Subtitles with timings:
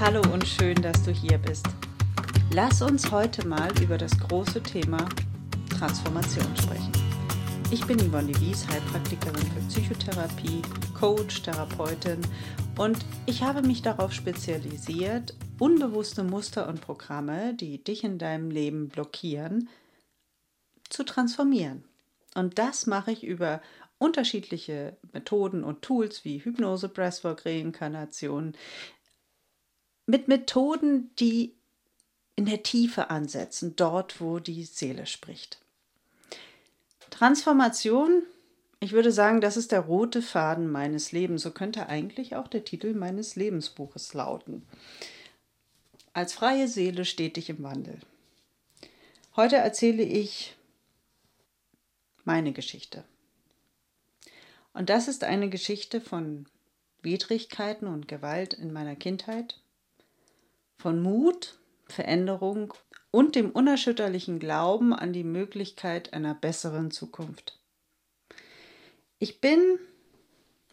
[0.00, 1.66] Hallo und schön, dass du hier bist.
[2.52, 5.08] Lass uns heute mal über das große Thema
[5.76, 6.92] Transformation sprechen.
[7.72, 10.62] Ich bin Yvonne Wies, Heilpraktikerin für Psychotherapie,
[10.94, 12.20] Coach, Therapeutin
[12.78, 18.90] und ich habe mich darauf spezialisiert, unbewusste Muster und Programme, die dich in deinem Leben
[18.90, 19.68] blockieren,
[20.88, 21.82] zu transformieren.
[22.36, 23.60] Und das mache ich über
[23.98, 28.54] unterschiedliche Methoden und Tools wie Hypnose, Breathwork, Reinkarnation,
[30.08, 31.54] mit Methoden, die
[32.34, 35.58] in der Tiefe ansetzen, dort, wo die Seele spricht.
[37.10, 38.22] Transformation,
[38.80, 41.42] ich würde sagen, das ist der rote Faden meines Lebens.
[41.42, 44.66] So könnte eigentlich auch der Titel meines Lebensbuches lauten.
[46.14, 47.98] Als freie Seele stetig im Wandel.
[49.36, 50.56] Heute erzähle ich
[52.24, 53.04] meine Geschichte.
[54.72, 56.46] Und das ist eine Geschichte von
[57.02, 59.60] Widrigkeiten und Gewalt in meiner Kindheit,
[60.78, 62.74] von Mut, Veränderung
[63.10, 67.58] und dem unerschütterlichen Glauben an die Möglichkeit einer besseren Zukunft.
[69.18, 69.78] Ich bin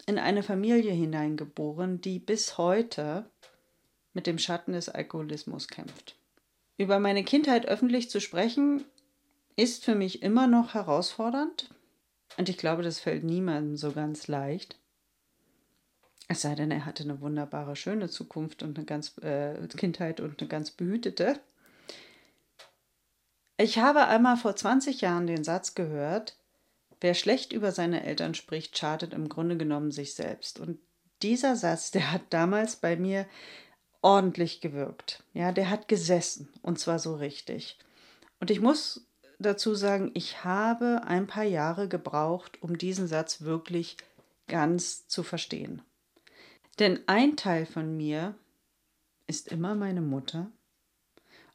[0.06, 3.28] in eine Familie hineingeboren, die bis heute
[4.12, 6.16] mit dem Schatten des Alkoholismus kämpft.
[6.78, 8.84] Über meine Kindheit öffentlich zu sprechen,
[9.56, 11.70] ist für mich immer noch herausfordernd
[12.36, 14.78] und ich glaube, das fällt niemandem so ganz leicht.
[16.28, 20.40] Es sei denn, er hatte eine wunderbare, schöne Zukunft und eine ganz äh, Kindheit und
[20.40, 21.38] eine ganz behütete.
[23.58, 26.36] Ich habe einmal vor 20 Jahren den Satz gehört,
[27.00, 30.58] wer schlecht über seine Eltern spricht, schadet im Grunde genommen sich selbst.
[30.58, 30.78] Und
[31.22, 33.26] dieser Satz, der hat damals bei mir
[34.02, 35.22] ordentlich gewirkt.
[35.32, 37.78] Ja, der hat gesessen und zwar so richtig.
[38.40, 39.06] Und ich muss
[39.38, 43.96] dazu sagen, ich habe ein paar Jahre gebraucht, um diesen Satz wirklich
[44.48, 45.82] ganz zu verstehen.
[46.78, 48.34] Denn ein Teil von mir
[49.26, 50.50] ist immer meine Mutter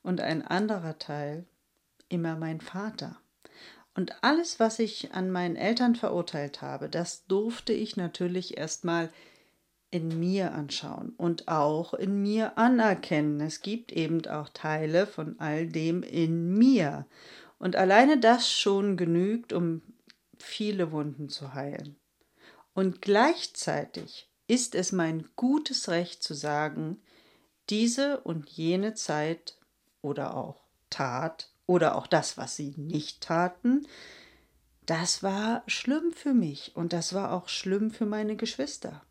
[0.01, 1.45] und ein anderer Teil
[2.09, 3.17] immer mein Vater.
[3.93, 9.11] Und alles, was ich an meinen Eltern verurteilt habe, das durfte ich natürlich erstmal
[9.91, 13.41] in mir anschauen und auch in mir anerkennen.
[13.41, 17.05] Es gibt eben auch Teile von all dem in mir.
[17.59, 19.81] Und alleine das schon genügt, um
[20.39, 21.97] viele Wunden zu heilen.
[22.73, 27.01] Und gleichzeitig ist es mein gutes Recht zu sagen,
[27.69, 29.55] diese und jene Zeit
[30.01, 33.87] oder auch Tat oder auch das, was sie nicht taten,
[34.85, 39.01] das war schlimm für mich und das war auch schlimm für meine Geschwister.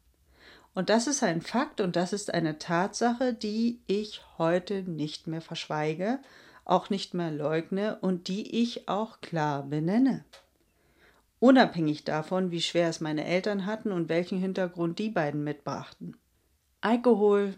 [0.75, 5.41] Und das ist ein Fakt und das ist eine Tatsache, die ich heute nicht mehr
[5.41, 6.19] verschweige,
[6.67, 10.23] auch nicht mehr leugne und die ich auch klar benenne
[11.41, 16.17] unabhängig davon, wie schwer es meine Eltern hatten und welchen Hintergrund die beiden mitbrachten.
[16.81, 17.55] Alkohol,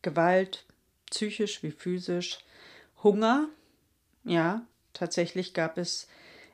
[0.00, 0.64] Gewalt,
[1.10, 2.38] psychisch wie physisch,
[3.02, 3.48] Hunger,
[4.24, 6.08] ja, tatsächlich gab es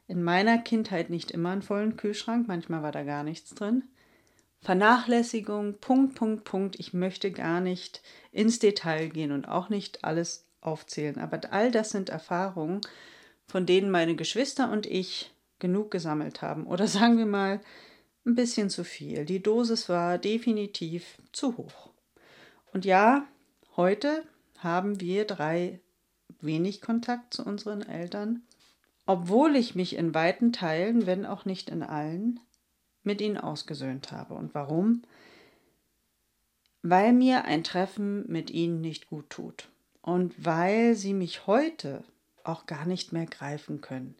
[0.08, 3.84] in meiner Kindheit nicht immer einen vollen Kühlschrank, manchmal war da gar nichts drin.
[4.60, 6.78] Vernachlässigung, Punkt, Punkt, Punkt.
[6.78, 8.00] Ich möchte gar nicht
[8.30, 12.80] ins Detail gehen und auch nicht alles aufzählen, aber all das sind Erfahrungen,
[13.48, 15.31] von denen meine Geschwister und ich
[15.62, 16.66] genug gesammelt haben.
[16.66, 17.62] Oder sagen wir mal,
[18.26, 19.24] ein bisschen zu viel.
[19.24, 21.90] Die Dosis war definitiv zu hoch.
[22.72, 23.26] Und ja,
[23.76, 24.24] heute
[24.58, 25.80] haben wir drei
[26.40, 28.42] wenig Kontakt zu unseren Eltern,
[29.06, 32.38] obwohl ich mich in weiten Teilen, wenn auch nicht in allen,
[33.02, 34.34] mit ihnen ausgesöhnt habe.
[34.34, 35.02] Und warum?
[36.82, 39.68] Weil mir ein Treffen mit ihnen nicht gut tut.
[40.00, 42.04] Und weil sie mich heute
[42.44, 44.16] auch gar nicht mehr greifen können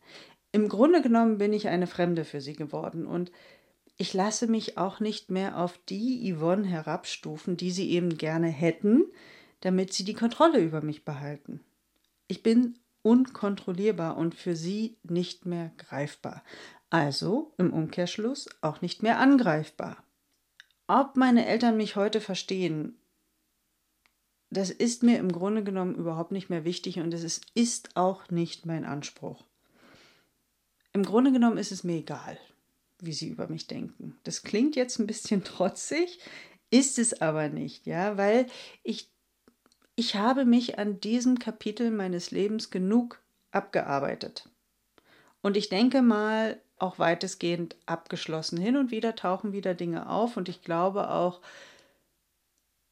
[0.52, 3.32] im Grunde genommen bin ich eine Fremde für sie geworden und
[3.96, 9.04] ich lasse mich auch nicht mehr auf die Yvonne herabstufen, die sie eben gerne hätten,
[9.60, 11.60] damit sie die Kontrolle über mich behalten.
[12.28, 16.42] Ich bin unkontrollierbar und für sie nicht mehr greifbar.
[16.90, 20.02] Also im Umkehrschluss auch nicht mehr angreifbar.
[20.86, 22.98] Ob meine Eltern mich heute verstehen,
[24.50, 28.66] das ist mir im Grunde genommen überhaupt nicht mehr wichtig und es ist, auch nicht
[28.66, 29.44] mein Anspruch.
[30.92, 32.38] Im Grunde genommen ist es mir egal,
[33.00, 34.18] wie sie über mich denken.
[34.24, 36.18] Das klingt jetzt ein bisschen trotzig,
[36.70, 38.46] ist es aber nicht, ja, weil
[38.82, 39.10] ich,
[39.96, 44.48] ich habe mich an diesem Kapitel meines Lebens genug abgearbeitet.
[45.42, 48.58] Und ich denke mal, auch weitestgehend abgeschlossen.
[48.58, 51.40] Hin und wieder tauchen wieder Dinge auf und ich glaube auch,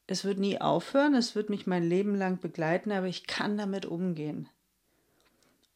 [0.06, 3.86] es wird nie aufhören, es wird mich mein Leben lang begleiten, aber ich kann damit
[3.86, 4.48] umgehen.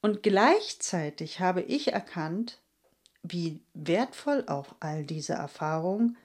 [0.05, 2.61] Und gleichzeitig habe ich erkannt,
[3.23, 6.19] wie wertvoll auch all diese Erfahrungen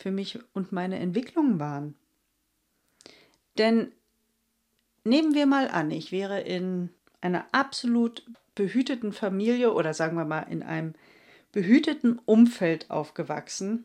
[0.00, 1.94] für mich und meine Entwicklung waren.
[3.56, 3.92] Denn
[5.04, 6.90] nehmen wir mal an, ich wäre in
[7.20, 10.96] einer absolut behüteten Familie oder sagen wir mal in einem
[11.52, 13.84] behüteten Umfeld aufgewachsen,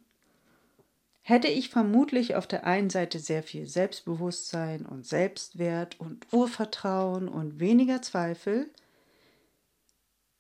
[1.22, 7.60] hätte ich vermutlich auf der einen Seite sehr viel Selbstbewusstsein und Selbstwert und Urvertrauen und
[7.60, 8.72] weniger Zweifel,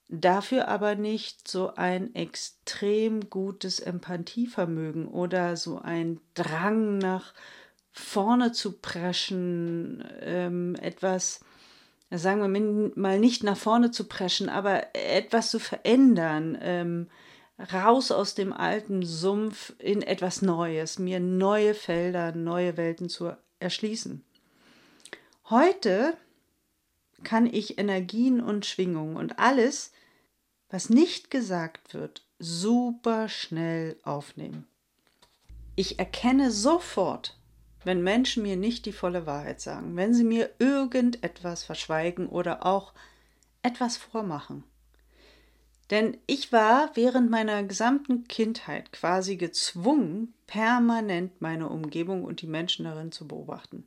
[0.10, 7.34] dafür aber nicht so ein extrem gutes Empathievermögen oder so ein Drang nach
[7.92, 11.40] vorne zu preschen, ähm, etwas,
[12.12, 17.08] sagen wir mal, nicht nach vorne zu preschen, aber etwas zu verändern, ähm,
[17.74, 24.24] raus aus dem alten Sumpf in etwas Neues, mir neue Felder, neue Welten zu erschließen.
[25.50, 26.18] Heute
[27.24, 29.92] kann ich Energien und Schwingungen und alles,
[30.70, 34.68] was nicht gesagt wird, super schnell aufnehmen.
[35.76, 37.38] Ich erkenne sofort,
[37.84, 42.94] wenn Menschen mir nicht die volle Wahrheit sagen, wenn sie mir irgendetwas verschweigen oder auch
[43.62, 44.64] etwas vormachen.
[45.92, 52.86] Denn ich war während meiner gesamten Kindheit quasi gezwungen, permanent meine Umgebung und die Menschen
[52.86, 53.86] darin zu beobachten.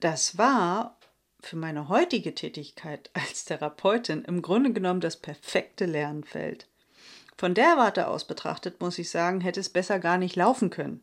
[0.00, 0.95] Das war
[1.46, 6.66] für meine heutige Tätigkeit als Therapeutin im Grunde genommen das perfekte Lernfeld.
[7.36, 11.02] Von der Warte aus betrachtet, muss ich sagen, hätte es besser gar nicht laufen können.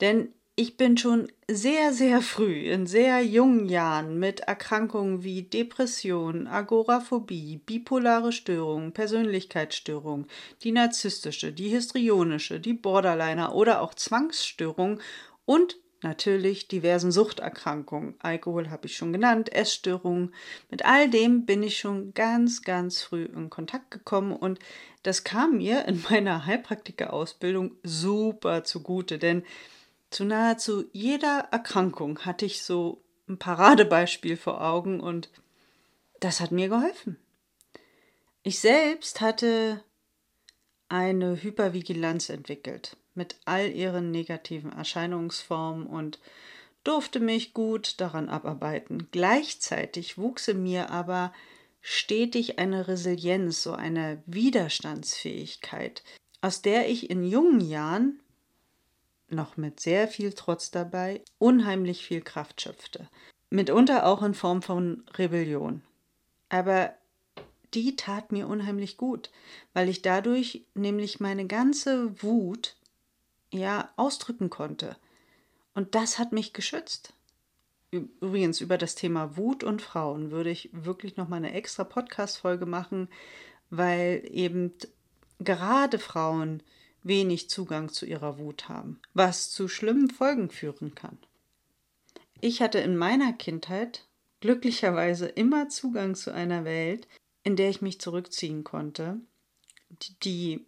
[0.00, 0.28] Denn
[0.58, 7.60] ich bin schon sehr, sehr früh, in sehr jungen Jahren mit Erkrankungen wie Depression, Agoraphobie,
[7.66, 10.26] bipolare Störung, Persönlichkeitsstörung,
[10.62, 15.00] die narzisstische, die histrionische, die Borderliner oder auch Zwangsstörung
[15.44, 18.14] und natürlich diversen Suchterkrankungen.
[18.18, 20.34] Alkohol habe ich schon genannt, Essstörungen.
[20.70, 24.58] Mit all dem bin ich schon ganz, ganz früh in Kontakt gekommen und
[25.02, 29.44] das kam mir in meiner Heilpraktikerausbildung super zugute, denn
[30.10, 35.30] zu nahezu jeder Erkrankung hatte ich so ein Paradebeispiel vor Augen und
[36.20, 37.18] das hat mir geholfen.
[38.42, 39.82] Ich selbst hatte
[40.88, 46.18] eine Hypervigilanz entwickelt mit all ihren negativen Erscheinungsformen und
[46.84, 49.08] durfte mich gut daran abarbeiten.
[49.10, 51.32] Gleichzeitig wuchs in mir aber
[51.80, 56.02] stetig eine Resilienz, so eine Widerstandsfähigkeit,
[56.40, 58.20] aus der ich in jungen Jahren
[59.28, 63.08] noch mit sehr viel Trotz dabei, unheimlich viel Kraft schöpfte.
[63.50, 65.82] Mitunter auch in Form von Rebellion.
[66.48, 66.94] Aber
[67.74, 69.30] die tat mir unheimlich gut,
[69.72, 72.75] weil ich dadurch nämlich meine ganze Wut
[73.56, 74.96] ja ausdrücken konnte.
[75.74, 77.12] Und das hat mich geschützt.
[77.90, 82.38] Übrigens über das Thema Wut und Frauen würde ich wirklich noch mal eine extra Podcast
[82.38, 83.08] Folge machen,
[83.70, 84.72] weil eben
[85.38, 86.62] gerade Frauen
[87.02, 91.18] wenig Zugang zu ihrer Wut haben, was zu schlimmen Folgen führen kann.
[92.40, 94.06] Ich hatte in meiner Kindheit
[94.40, 97.06] glücklicherweise immer Zugang zu einer Welt,
[97.44, 99.20] in der ich mich zurückziehen konnte,
[100.22, 100.66] die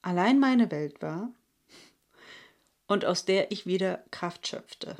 [0.00, 1.30] allein meine Welt war
[2.86, 4.96] und aus der ich wieder Kraft schöpfte.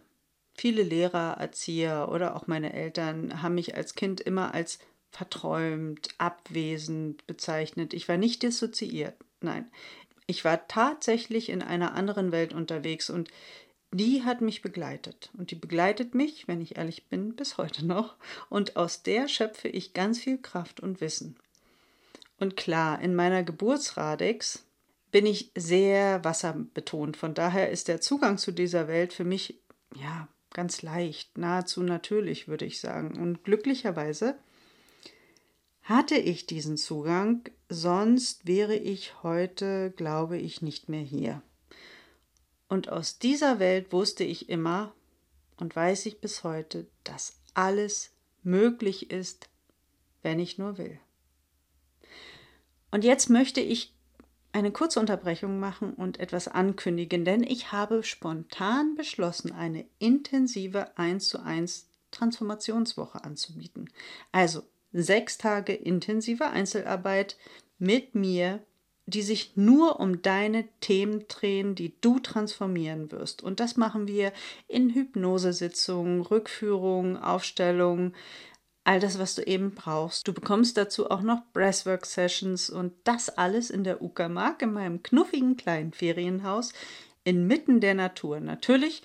[0.54, 4.78] Viele Lehrer, Erzieher oder auch meine Eltern haben mich als Kind immer als
[5.10, 7.92] verträumt, abwesend bezeichnet.
[7.94, 9.14] Ich war nicht dissoziiert.
[9.40, 9.70] Nein,
[10.26, 13.30] ich war tatsächlich in einer anderen Welt unterwegs und
[13.92, 15.30] die hat mich begleitet.
[15.38, 18.16] Und die begleitet mich, wenn ich ehrlich bin, bis heute noch.
[18.48, 21.36] Und aus der schöpfe ich ganz viel Kraft und Wissen.
[22.40, 24.64] Und klar, in meiner Geburtsradix
[25.14, 27.16] bin ich sehr wasserbetont.
[27.16, 29.60] Von daher ist der Zugang zu dieser Welt für mich,
[29.94, 33.16] ja, ganz leicht, nahezu natürlich, würde ich sagen.
[33.20, 34.36] Und glücklicherweise
[35.84, 41.42] hatte ich diesen Zugang, sonst wäre ich heute, glaube ich, nicht mehr hier.
[42.66, 44.96] Und aus dieser Welt wusste ich immer
[45.58, 48.10] und weiß ich bis heute, dass alles
[48.42, 49.48] möglich ist,
[50.22, 50.98] wenn ich nur will.
[52.90, 53.93] Und jetzt möchte ich
[54.54, 61.28] eine kurze Unterbrechung machen und etwas ankündigen, denn ich habe spontan beschlossen, eine intensive 1
[61.28, 63.90] zu 1 Transformationswoche anzubieten.
[64.30, 67.36] Also sechs Tage intensive Einzelarbeit
[67.80, 68.60] mit mir,
[69.06, 73.42] die sich nur um deine Themen drehen, die du transformieren wirst.
[73.42, 74.32] Und das machen wir
[74.68, 78.14] in Hypnosesitzungen, Rückführungen, Aufstellungen,
[78.84, 80.28] all das, was du eben brauchst.
[80.28, 85.56] Du bekommst dazu auch noch Breathwork-Sessions und das alles in der Uckermark, in meinem knuffigen
[85.56, 86.72] kleinen Ferienhaus
[87.24, 88.40] inmitten der Natur.
[88.40, 89.02] Natürlich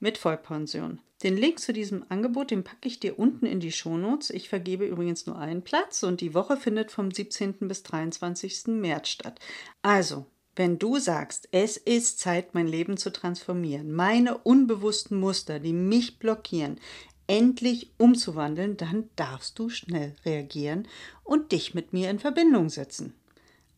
[0.00, 1.00] mit Vollpension.
[1.22, 4.30] Den Link zu diesem Angebot, den packe ich dir unten in die Shownotes.
[4.30, 7.54] Ich vergebe übrigens nur einen Platz und die Woche findet vom 17.
[7.60, 8.66] bis 23.
[8.66, 9.38] März statt.
[9.82, 15.72] Also, Wenn du sagst, es ist Zeit, mein Leben zu transformieren, meine unbewussten Muster, die
[15.72, 16.78] mich blockieren,
[17.26, 20.88] endlich umzuwandeln, dann darfst du schnell reagieren
[21.24, 23.14] und dich mit mir in Verbindung setzen.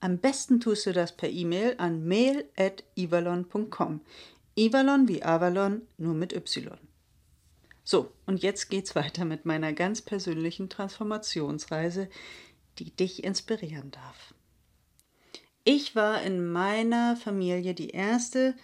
[0.01, 4.01] Am besten tust du das per E-Mail an mail.ivalon.com.
[4.55, 6.79] Ivalon wie Avalon, nur mit Y.
[7.85, 12.09] So, und jetzt geht's weiter mit meiner ganz persönlichen Transformationsreise,
[12.79, 14.35] die dich inspirieren darf.
[15.65, 18.55] Ich war in meiner Familie die erste,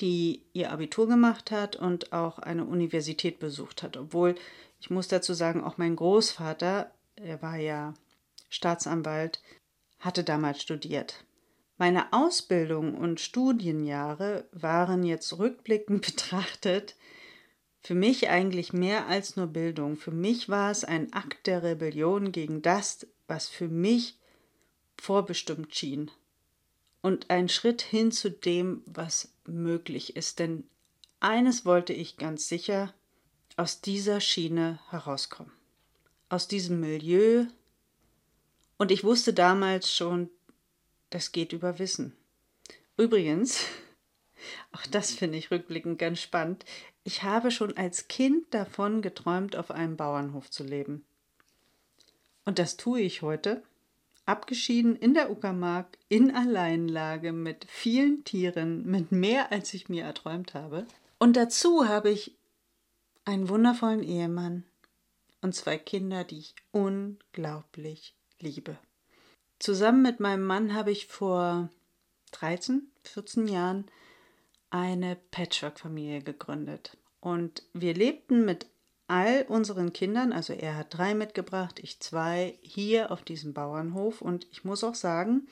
[0.00, 3.96] die ihr Abitur gemacht hat und auch eine Universität besucht hat.
[3.96, 4.34] Obwohl,
[4.80, 7.94] ich muss dazu sagen, auch mein Großvater, er war ja
[8.48, 9.42] Staatsanwalt,
[9.98, 11.24] hatte damals studiert.
[11.76, 16.96] Meine Ausbildung und Studienjahre waren jetzt rückblickend betrachtet
[17.82, 19.96] für mich eigentlich mehr als nur Bildung.
[19.96, 24.18] Für mich war es ein Akt der Rebellion gegen das, was für mich
[24.98, 26.10] vorbestimmt schien.
[27.00, 30.38] Und ein Schritt hin zu dem, was möglich ist.
[30.38, 30.64] Denn
[31.20, 32.94] eines wollte ich ganz sicher
[33.56, 35.52] aus dieser Schiene herauskommen.
[36.28, 37.46] Aus diesem Milieu.
[38.78, 40.30] Und ich wusste damals schon,
[41.10, 42.16] das geht über Wissen.
[42.96, 43.64] Übrigens,
[44.72, 46.64] auch das finde ich rückblickend ganz spannend.
[47.04, 51.04] Ich habe schon als Kind davon geträumt, auf einem Bauernhof zu leben.
[52.44, 53.62] Und das tue ich heute,
[54.30, 60.54] abgeschieden in der Uckermark, in Alleinlage, mit vielen Tieren, mit mehr, als ich mir erträumt
[60.54, 60.86] habe.
[61.18, 62.36] Und dazu habe ich
[63.24, 64.64] einen wundervollen Ehemann
[65.42, 68.78] und zwei Kinder, die ich unglaublich liebe.
[69.58, 71.68] Zusammen mit meinem Mann habe ich vor
[72.32, 73.86] 13, 14 Jahren
[74.70, 76.96] eine Patchwork-Familie gegründet.
[77.20, 78.66] Und wir lebten mit
[79.10, 84.22] all unseren Kindern, also er hat drei mitgebracht, ich zwei, hier auf diesem Bauernhof.
[84.22, 85.48] Und ich muss auch sagen,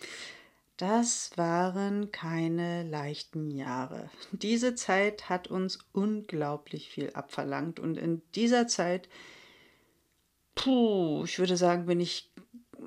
[0.76, 4.10] das waren keine leichten Jahre.
[4.30, 7.80] Diese Zeit hat uns unglaublich viel abverlangt.
[7.80, 9.08] Und in dieser Zeit,
[10.54, 12.30] puh, ich würde sagen, bin ich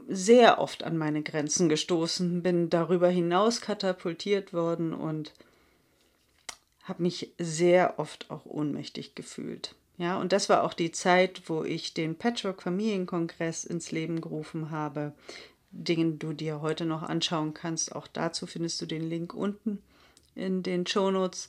[0.07, 5.33] sehr oft an meine Grenzen gestoßen, bin darüber hinaus katapultiert worden und
[6.83, 9.75] habe mich sehr oft auch ohnmächtig gefühlt.
[9.97, 14.71] Ja, und das war auch die Zeit, wo ich den Patchwork Familienkongress ins Leben gerufen
[14.71, 15.13] habe,
[15.71, 17.95] den du dir heute noch anschauen kannst.
[17.95, 19.81] Auch dazu findest du den Link unten
[20.35, 21.47] in den Shownotes.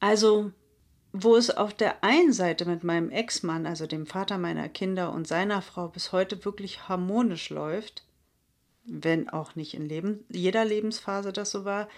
[0.00, 0.52] Also,
[1.12, 5.28] wo es auf der einen Seite mit meinem Ex-Mann, also dem Vater meiner Kinder und
[5.28, 8.04] seiner Frau bis heute wirklich harmonisch läuft,
[8.84, 11.88] wenn auch nicht in Leben, jeder Lebensphase das so war,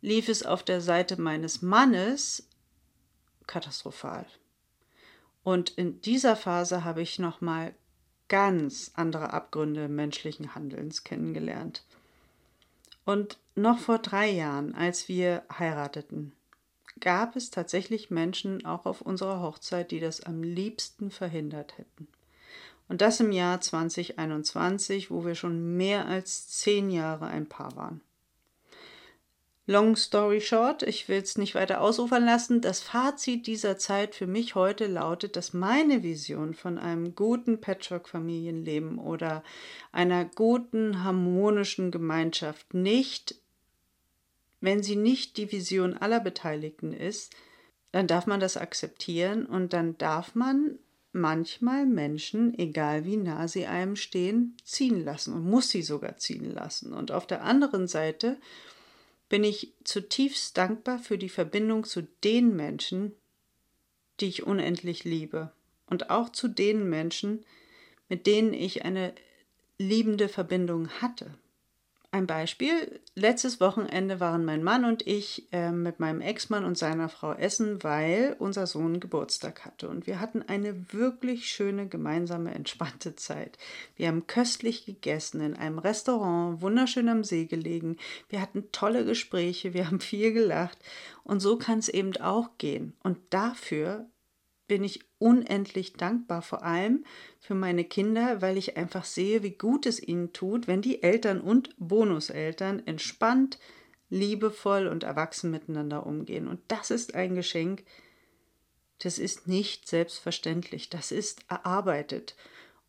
[0.00, 2.48] lief es auf der Seite meines Mannes
[3.46, 4.26] katastrophal.
[5.44, 7.74] Und in dieser Phase habe ich nochmal
[8.28, 11.84] ganz andere Abgründe menschlichen Handelns kennengelernt.
[13.04, 16.32] Und noch vor drei Jahren, als wir heirateten,
[17.00, 22.06] gab es tatsächlich Menschen auch auf unserer Hochzeit, die das am liebsten verhindert hätten.
[22.88, 28.00] Und das im Jahr 2021, wo wir schon mehr als zehn Jahre ein Paar waren.
[29.66, 32.60] Long story short, ich will es nicht weiter ausufern lassen.
[32.60, 38.98] Das Fazit dieser Zeit für mich heute lautet, dass meine Vision von einem guten Patchwork-Familienleben
[38.98, 39.44] oder
[39.92, 43.36] einer guten, harmonischen Gemeinschaft nicht,
[44.60, 47.32] wenn sie nicht die Vision aller Beteiligten ist,
[47.92, 50.78] dann darf man das akzeptieren und dann darf man
[51.12, 56.50] manchmal Menschen, egal wie nah sie einem stehen, ziehen lassen und muss sie sogar ziehen
[56.50, 56.92] lassen.
[56.92, 58.38] Und auf der anderen Seite
[59.32, 63.12] bin ich zutiefst dankbar für die Verbindung zu den Menschen,
[64.20, 65.52] die ich unendlich liebe
[65.86, 67.46] und auch zu den Menschen,
[68.10, 69.14] mit denen ich eine
[69.78, 71.32] liebende Verbindung hatte.
[72.14, 73.00] Ein Beispiel.
[73.14, 77.82] Letztes Wochenende waren mein Mann und ich äh, mit meinem Ex-Mann und seiner Frau essen,
[77.82, 79.88] weil unser Sohn Geburtstag hatte.
[79.88, 83.56] Und wir hatten eine wirklich schöne gemeinsame, entspannte Zeit.
[83.96, 87.96] Wir haben köstlich gegessen in einem Restaurant, wunderschön am See gelegen.
[88.28, 90.76] Wir hatten tolle Gespräche, wir haben viel gelacht.
[91.24, 92.92] Und so kann es eben auch gehen.
[93.02, 94.06] Und dafür
[94.72, 97.04] bin ich unendlich dankbar, vor allem
[97.38, 101.42] für meine Kinder, weil ich einfach sehe, wie gut es ihnen tut, wenn die Eltern
[101.42, 103.58] und Bonuseltern entspannt,
[104.08, 106.48] liebevoll und erwachsen miteinander umgehen.
[106.48, 107.84] Und das ist ein Geschenk,
[109.00, 112.34] das ist nicht selbstverständlich, das ist erarbeitet.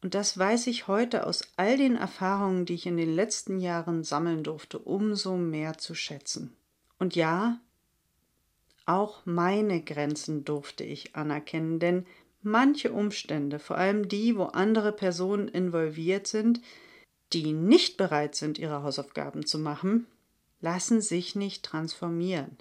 [0.02, 4.06] Und das weiß ich heute aus all den Erfahrungen, die ich in den letzten Jahren
[4.06, 6.56] sammeln durfte, umso mehr zu schätzen.
[6.98, 7.60] Und ja,
[8.86, 12.06] auch meine Grenzen durfte ich anerkennen, denn
[12.42, 16.62] manche Umstände, vor allem die, wo andere Personen involviert sind,
[17.32, 20.08] die nicht bereit sind, ihre Hausaufgaben zu machen,
[20.62, 22.58] lassen sich nicht transformieren.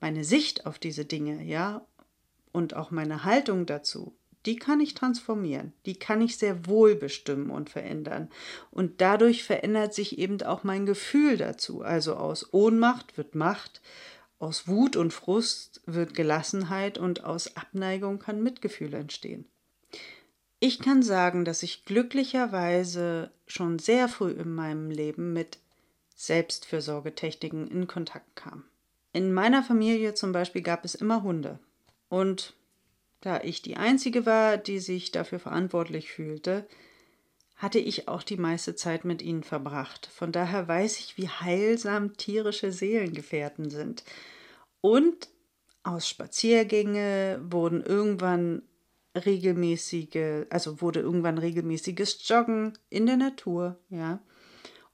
[0.00, 1.86] Meine Sicht auf diese Dinge, ja,
[2.52, 4.14] und auch meine Haltung dazu,
[4.46, 8.30] die kann ich transformieren, die kann ich sehr wohl bestimmen und verändern.
[8.70, 11.82] Und dadurch verändert sich eben auch mein Gefühl dazu.
[11.82, 13.82] Also aus Ohnmacht wird Macht,
[14.38, 19.46] aus Wut und Frust wird Gelassenheit und aus Abneigung kann Mitgefühl entstehen.
[20.58, 25.58] Ich kann sagen, dass ich glücklicherweise schon sehr früh in meinem Leben mit
[26.14, 28.64] Selbstfürsorgetechniken in Kontakt kam.
[29.12, 31.58] In meiner Familie zum Beispiel gab es immer Hunde.
[32.08, 32.54] Und
[33.20, 36.66] da ich die Einzige war, die sich dafür verantwortlich fühlte,
[37.56, 40.08] hatte ich auch die meiste Zeit mit ihnen verbracht.
[40.12, 44.04] Von daher weiß ich, wie heilsam tierische Seelengefährten sind.
[44.82, 45.28] Und
[45.82, 48.62] aus Spaziergänge wurden irgendwann
[49.14, 54.20] regelmäßige, also wurde irgendwann regelmäßiges Joggen in der Natur, ja.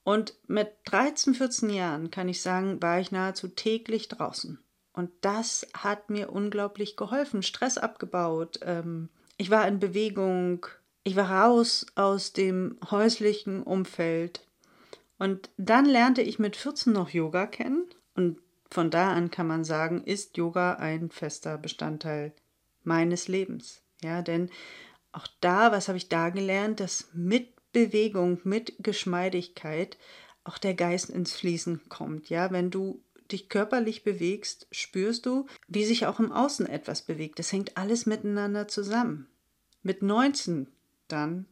[0.04, 4.58] Und mit 13, 14 Jahren kann ich sagen, war ich nahezu täglich draußen.
[4.92, 8.60] Und das hat mir unglaublich geholfen, Stress abgebaut.
[8.62, 10.66] Ähm, ich war in Bewegung,
[11.04, 14.46] ich war raus aus dem häuslichen Umfeld.
[15.18, 17.86] Und dann lernte ich mit 14 noch Yoga kennen.
[18.14, 18.38] Und
[18.70, 22.32] von da an kann man sagen, ist Yoga ein fester Bestandteil
[22.84, 23.82] meines Lebens.
[24.02, 24.50] Ja, denn
[25.12, 29.96] auch da, was habe ich da gelernt, dass mit Bewegung, mit Geschmeidigkeit
[30.44, 32.28] auch der Geist ins Fließen kommt.
[32.28, 37.38] Ja, wenn du dich körperlich bewegst, spürst du, wie sich auch im Außen etwas bewegt.
[37.38, 39.28] Das hängt alles miteinander zusammen.
[39.82, 40.68] Mit 19
[41.08, 41.46] dann,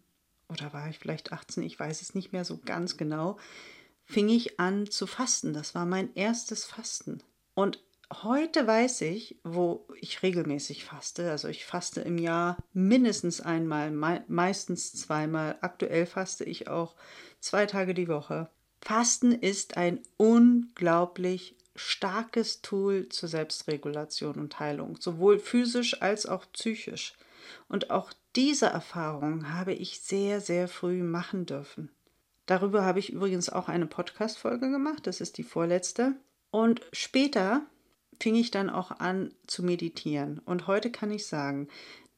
[0.49, 3.39] oder war ich vielleicht 18, ich weiß es nicht mehr so ganz genau,
[4.05, 5.53] fing ich an zu fasten.
[5.53, 7.23] Das war mein erstes Fasten.
[7.55, 7.83] Und
[8.23, 11.31] heute weiß ich, wo ich regelmäßig faste.
[11.31, 15.59] Also ich faste im Jahr mindestens einmal, meistens zweimal.
[15.61, 16.97] Aktuell faste ich auch
[17.41, 18.51] zwei Tage die Woche.
[18.81, 27.15] Fasten ist ein unglaublich starkes Tool zur Selbstregulation und Heilung, sowohl physisch als auch psychisch.
[27.69, 31.91] Und auch diese Erfahrung habe ich sehr, sehr früh machen dürfen.
[32.47, 36.17] Darüber habe ich übrigens auch eine Podcast-Folge gemacht, das ist die vorletzte.
[36.51, 37.63] Und später
[38.21, 40.41] fing ich dann auch an zu meditieren.
[40.45, 41.69] Und heute kann ich sagen,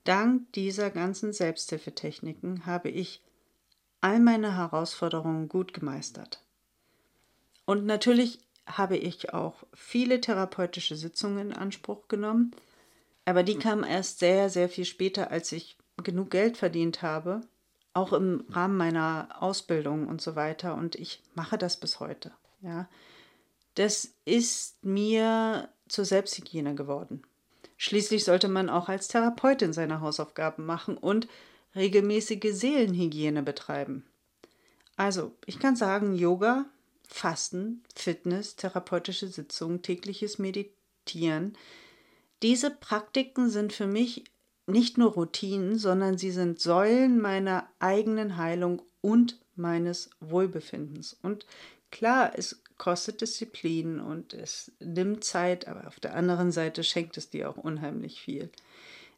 [0.05, 3.23] dank dieser ganzen Selbsthilfetechniken habe ich
[4.01, 6.42] all meine Herausforderungen gut gemeistert.
[7.64, 12.53] Und natürlich habe ich auch viele therapeutische Sitzungen in Anspruch genommen,
[13.24, 17.42] aber die kamen erst sehr, sehr viel später, als ich genug Geld verdient habe,
[17.92, 20.74] auch im Rahmen meiner Ausbildung und so weiter.
[20.74, 22.32] Und ich mache das bis heute.
[22.62, 22.88] Ja,
[23.74, 27.22] das ist mir zur Selbsthygiene geworden.
[27.76, 31.26] Schließlich sollte man auch als Therapeutin seine Hausaufgaben machen und
[31.74, 34.06] regelmäßige Seelenhygiene betreiben.
[34.96, 36.66] Also, ich kann sagen, Yoga
[37.12, 41.56] Fasten, Fitness, therapeutische Sitzungen, tägliches Meditieren.
[42.42, 44.24] Diese Praktiken sind für mich
[44.66, 51.16] nicht nur Routinen, sondern sie sind Säulen meiner eigenen Heilung und meines Wohlbefindens.
[51.22, 51.46] Und
[51.90, 57.31] klar, es kostet Disziplin und es nimmt Zeit, aber auf der anderen Seite schenkt es
[57.31, 58.50] dir auch unheimlich viel.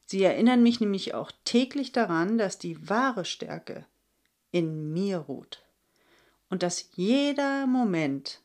[0.07, 3.87] Sie erinnern mich nämlich auch täglich daran, dass die wahre Stärke
[4.51, 5.65] in mir ruht
[6.51, 8.41] und dass jeder Moment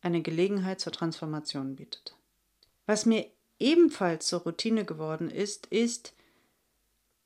[0.00, 2.16] eine Gelegenheit zur Transformation bietet.
[2.86, 3.26] Was mir
[3.58, 6.14] ebenfalls zur Routine geworden ist, ist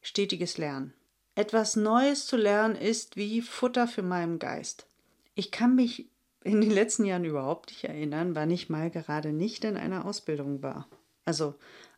[0.01, 0.93] stetiges Lernen.
[1.35, 4.87] Etwas Neues zu lernen ist wie Futter für meinen Geist.
[5.35, 6.07] Ich kann mich
[6.45, 10.63] in den letzten Jahren überhaupt nicht erinnern, wann ich mal gerade nicht in einer Ausbildung
[10.63, 10.89] war.
[11.25, 11.55] Also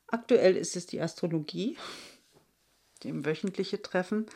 [0.06, 1.76] aktuell ist es die Astrologie,
[3.02, 4.26] dem wöchentliche Treffen.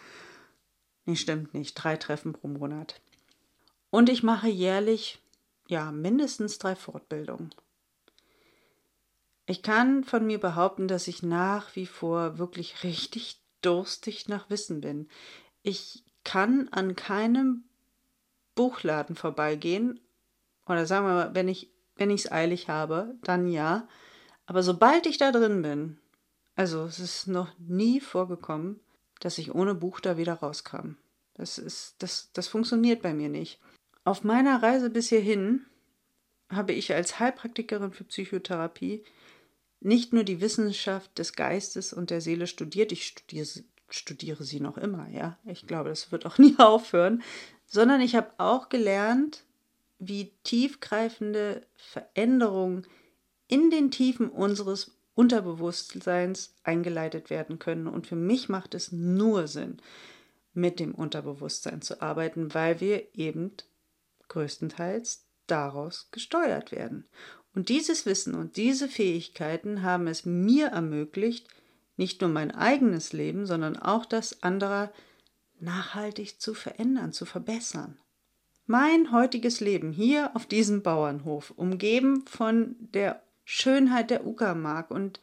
[1.05, 3.01] Nee, stimmt nicht, drei Treffen pro Monat.
[3.91, 5.21] Und ich mache jährlich,
[5.69, 7.55] ja, mindestens drei Fortbildungen.
[9.51, 14.83] Ich kann von mir behaupten, dass ich nach wie vor wirklich richtig durstig nach Wissen
[14.83, 15.09] bin.
[15.63, 17.65] Ich kann an keinem
[18.55, 20.01] Buchladen vorbeigehen
[20.67, 23.89] oder sagen wir mal, wenn ich wenn ich es eilig habe, dann ja.
[24.45, 25.99] Aber sobald ich da drin bin,
[26.55, 28.79] also es ist noch nie vorgekommen,
[29.19, 30.97] dass ich ohne Buch da wieder rauskam.
[31.33, 33.61] Das ist das das funktioniert bei mir nicht.
[34.05, 35.65] Auf meiner Reise bis hierhin
[36.51, 39.05] habe ich als Heilpraktikerin für Psychotherapie
[39.81, 43.47] nicht nur die Wissenschaft des Geistes und der Seele studiert, ich studiere,
[43.89, 47.23] studiere sie noch immer, ja, ich glaube, das wird auch nie aufhören,
[47.67, 49.45] sondern ich habe auch gelernt,
[49.99, 52.87] wie tiefgreifende Veränderungen
[53.49, 57.89] in den Tiefen unseres Unterbewusstseins eingeleitet werden können.
[57.89, 59.79] Und für mich macht es nur Sinn,
[60.55, 63.53] mit dem Unterbewusstsein zu arbeiten, weil wir eben
[64.29, 67.09] größtenteils daraus gesteuert werden.
[67.59, 71.49] Und dieses Wissen und diese Fähigkeiten haben es mir ermöglicht,
[71.97, 74.93] nicht nur mein eigenes Leben, sondern auch das anderer
[75.59, 77.99] nachhaltig zu verändern, zu verbessern.
[78.67, 85.19] Mein heutiges Leben hier auf diesem Bauernhof, umgeben von der Schönheit der Uckermark und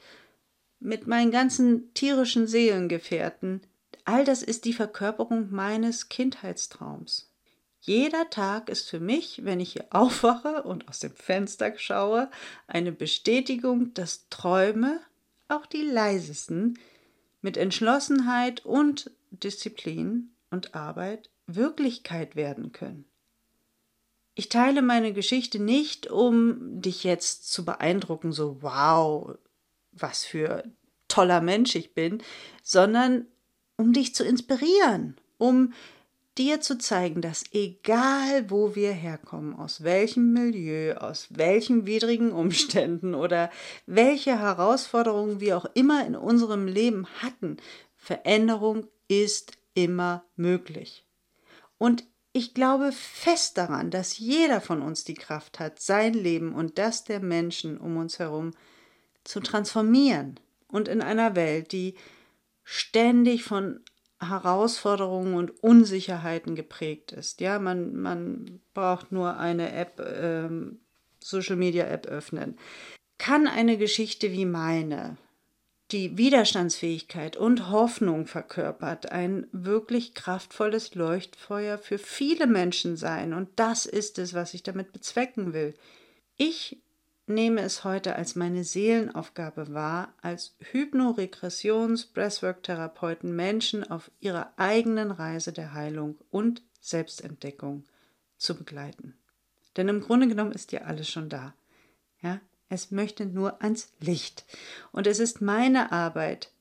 [0.82, 3.62] mit meinen ganzen tierischen Seelengefährten,
[4.04, 7.34] all das ist die Verkörperung meines Kindheitstraums.
[7.86, 12.30] Jeder Tag ist für mich, wenn ich hier aufwache und aus dem Fenster schaue,
[12.67, 15.00] eine Bestätigung, dass Träume,
[15.48, 16.80] auch die leisesten,
[17.41, 23.06] mit Entschlossenheit und Disziplin und Arbeit Wirklichkeit werden können.
[24.34, 29.38] Ich teile meine Geschichte nicht, um dich jetzt zu beeindrucken, so wow,
[29.91, 30.63] was für
[31.08, 32.24] toller Mensch ich bin,
[32.63, 33.28] sondern
[33.78, 35.74] um dich zu inspirieren, um
[36.38, 43.15] dir zu zeigen, dass egal wo wir herkommen, aus welchem Milieu, aus welchen widrigen Umständen
[43.15, 43.50] oder
[43.86, 47.58] welche Herausforderungen wir auch immer in unserem Leben hatten,
[47.95, 51.06] Veränderung ist immer möglich.
[51.78, 56.78] Und ich glaube fest daran, dass jeder von uns die Kraft hat, sein Leben und
[56.78, 58.52] das der Menschen um uns herum
[59.24, 60.39] zu transformieren.
[60.67, 61.95] Und in einer Welt, die
[62.63, 63.80] ständig von
[64.19, 67.41] Herausforderungen und Unsicherheiten geprägt ist.
[67.41, 70.80] Ja, man, man braucht nur eine App, ähm,
[71.19, 72.58] Social Media App öffnen.
[73.17, 75.17] Kann eine Geschichte wie meine,
[75.91, 83.34] die Widerstandsfähigkeit und Hoffnung verkörpert, ein wirklich kraftvolles Leuchtfeuer für viele Menschen sein.
[83.34, 85.75] Und das ist es, was ich damit bezwecken will.
[86.38, 86.78] Ich
[87.27, 95.73] nehme es heute als meine Seelenaufgabe wahr, als Hypnoregressions-Breathwork-Therapeuten Menschen auf ihrer eigenen Reise der
[95.73, 97.83] Heilung und Selbstentdeckung
[98.38, 99.15] zu begleiten.
[99.75, 101.53] Denn im Grunde genommen ist ja alles schon da.
[102.21, 104.45] Ja, es möchte nur ans Licht.
[104.91, 106.51] Und es ist meine Arbeit,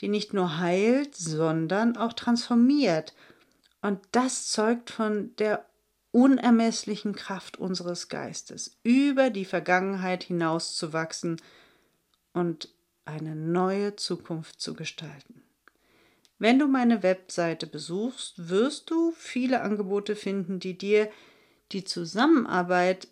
[0.00, 3.14] die nicht nur heilt, sondern auch transformiert.
[3.82, 5.64] Und das zeugt von der
[6.16, 11.36] unermesslichen Kraft unseres Geistes, über die Vergangenheit hinaus zu wachsen
[12.32, 12.70] und
[13.04, 15.42] eine neue Zukunft zu gestalten.
[16.38, 21.10] Wenn du meine Webseite besuchst, wirst du viele Angebote finden, die dir
[21.72, 23.08] die Zusammenarbeit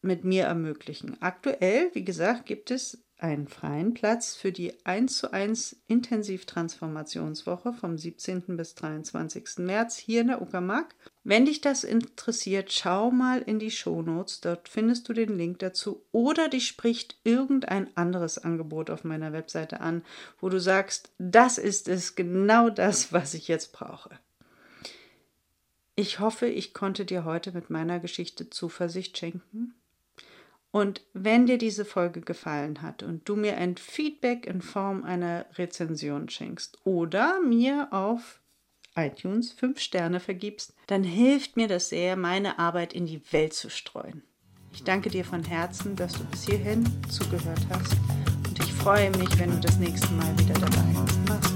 [0.00, 1.20] mit mir ermöglichen.
[1.20, 7.96] Aktuell, wie gesagt, gibt es einen freien Platz für die 1 zu 1 Intensivtransformationswoche vom
[7.96, 8.58] 17.
[8.58, 9.60] bis 23.
[9.60, 10.94] März hier in der Uckermark.
[11.24, 16.04] Wenn dich das interessiert, schau mal in die Shownotes, dort findest du den Link dazu
[16.12, 20.04] oder dich spricht irgendein anderes Angebot auf meiner Webseite an,
[20.38, 24.10] wo du sagst, das ist es, genau das, was ich jetzt brauche.
[25.96, 29.74] Ich hoffe, ich konnte dir heute mit meiner Geschichte Zuversicht schenken
[30.74, 35.46] und wenn dir diese Folge gefallen hat und du mir ein Feedback in Form einer
[35.54, 38.40] Rezension schenkst oder mir auf
[38.96, 43.70] iTunes fünf Sterne vergibst, dann hilft mir das sehr, meine Arbeit in die Welt zu
[43.70, 44.24] streuen.
[44.72, 47.96] Ich danke dir von Herzen, dass du bis hierhin zugehört hast
[48.48, 51.53] und ich freue mich, wenn du das nächste Mal wieder dabei bist.